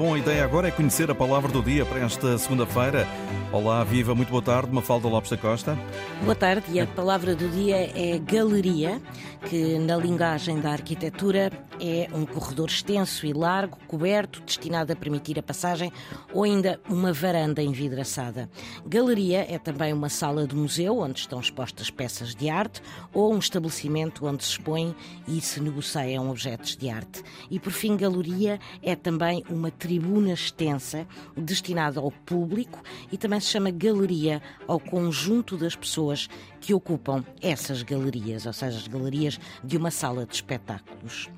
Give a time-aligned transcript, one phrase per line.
[0.00, 3.06] Bom, a ideia agora é conhecer a palavra do dia para esta segunda-feira.
[3.52, 5.78] Olá, viva, muito boa tarde, Mafalda Lopes da Costa.
[6.22, 8.98] Boa tarde, e a palavra do dia é galeria,
[9.44, 15.38] que na linguagem da arquitetura é um corredor extenso e largo, coberto, destinado a permitir
[15.38, 15.90] a passagem
[16.32, 18.50] ou ainda uma varanda envidraçada.
[18.86, 22.82] Galeria é também uma sala de museu onde estão expostas peças de arte
[23.12, 24.94] ou um estabelecimento onde se expõem
[25.26, 27.22] e se negociam objetos de arte.
[27.50, 33.48] E por fim, galeria é também uma tribuna extensa destinada ao público e também se
[33.48, 36.28] chama galeria ao conjunto das pessoas
[36.60, 41.28] que ocupam essas galerias, ou seja, as galerias de uma sala de espetáculos.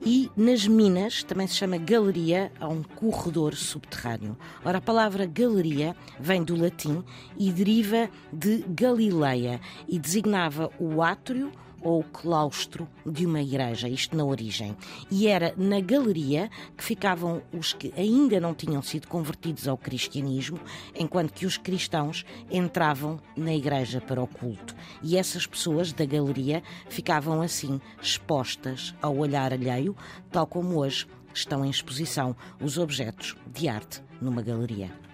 [0.00, 4.36] E nas Minas também se chama galeria a um corredor subterrâneo.
[4.64, 7.04] Ora, a palavra galeria vem do latim
[7.36, 14.24] e deriva de Galileia e designava o átrio ou claustro de uma igreja, isto na
[14.24, 14.76] origem.
[15.10, 20.60] E era na galeria que ficavam os que ainda não tinham sido convertidos ao cristianismo,
[20.94, 24.74] enquanto que os cristãos entravam na igreja para o culto.
[25.02, 29.96] E essas pessoas da galeria ficavam assim expostas ao olhar alheio,
[30.30, 35.11] tal como hoje estão em exposição os objetos de arte numa galeria.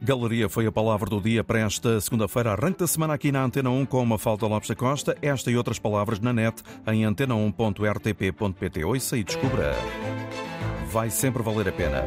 [0.00, 2.52] Galeria foi a palavra do dia para esta segunda-feira.
[2.52, 5.16] Arranque da semana aqui na Antena 1 com uma falta Lopes da Costa.
[5.20, 8.84] Esta e outras palavras na net em antena1.rtp.pt.
[8.84, 9.74] Ouça e descubra.
[10.90, 12.04] Vai sempre valer a pena.